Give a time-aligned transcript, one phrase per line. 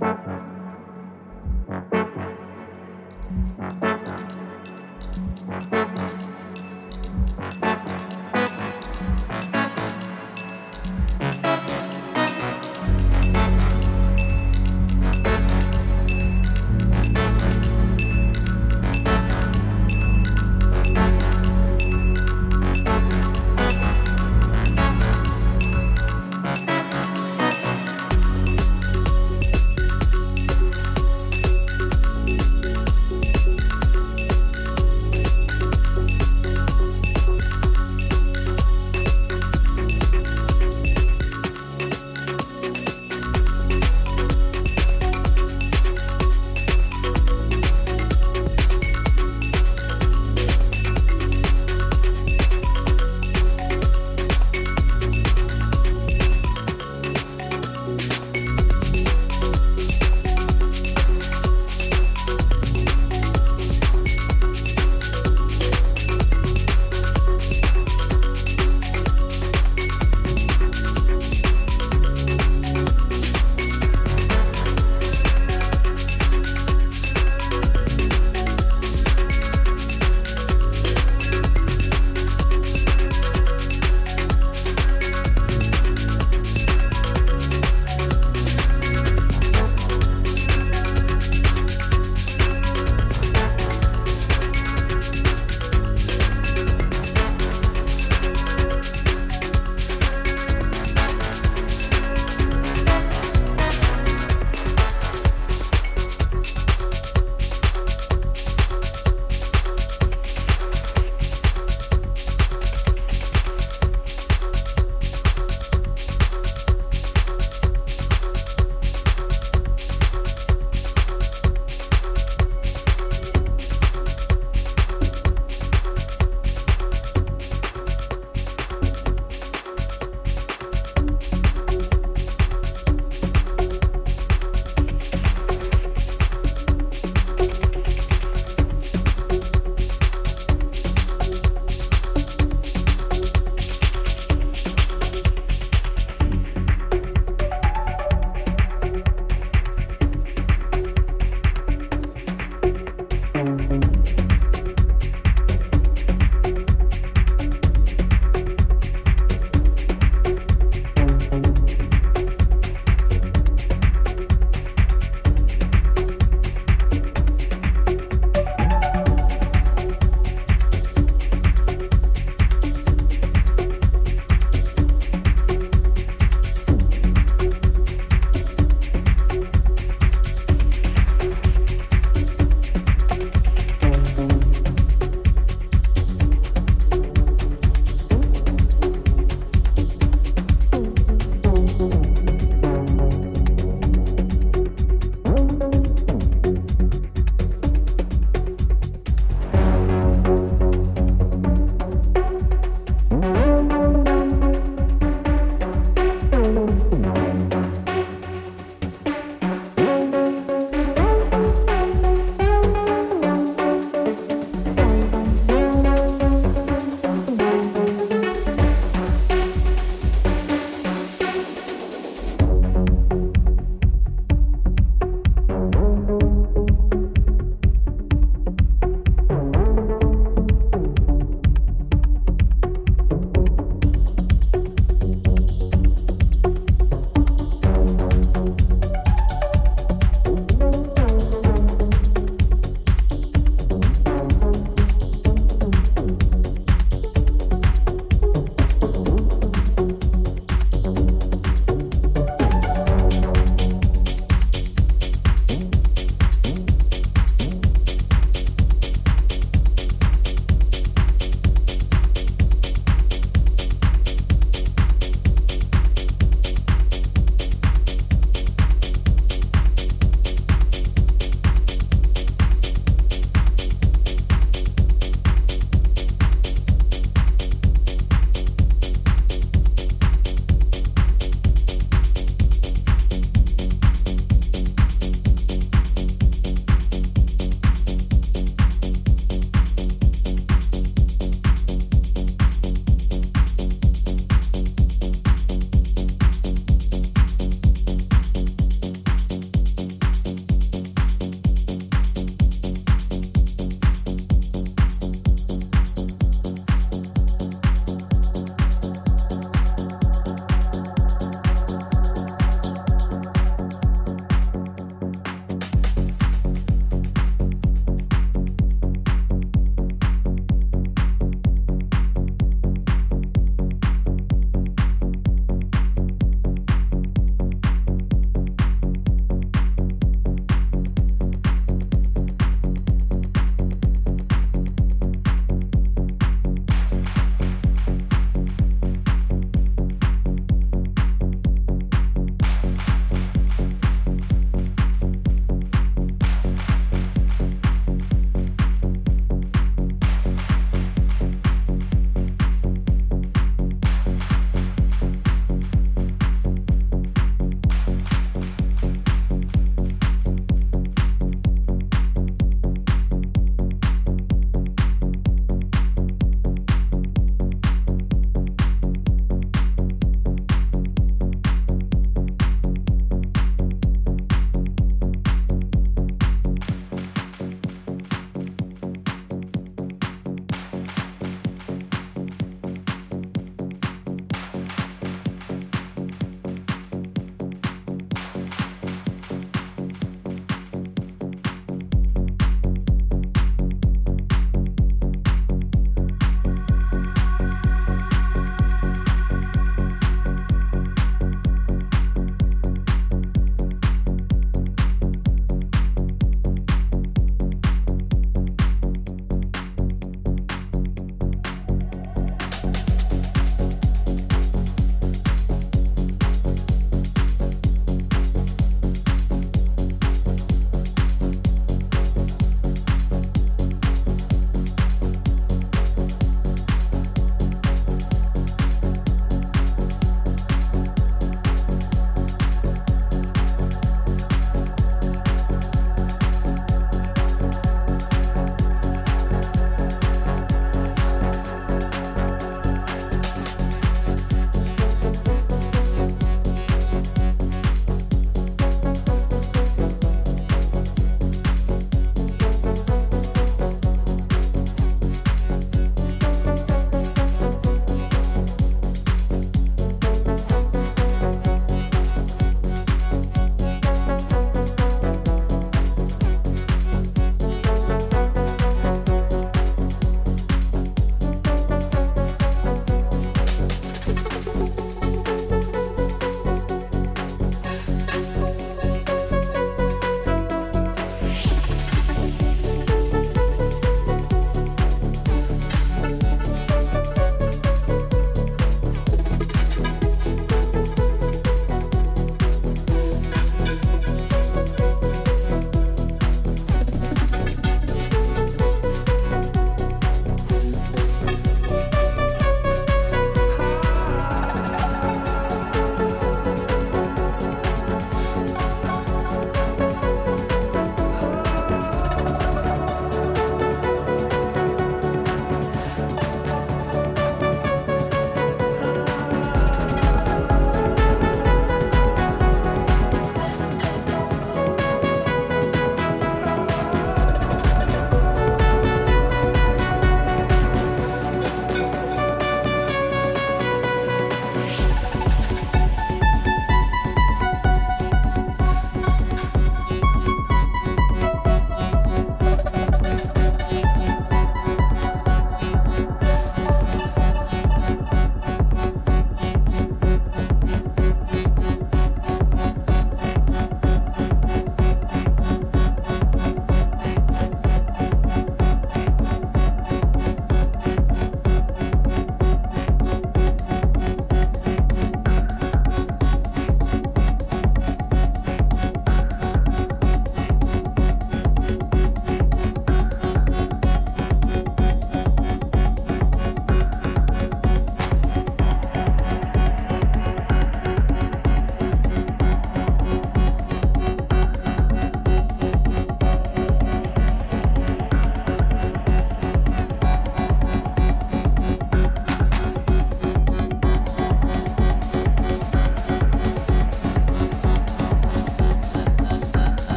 [0.00, 0.27] Bye.